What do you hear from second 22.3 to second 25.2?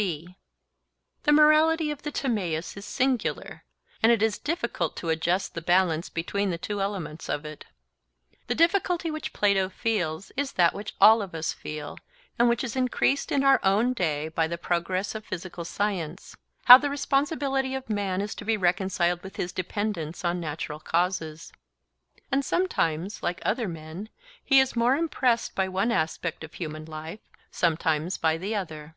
And sometimes, like other men, he is more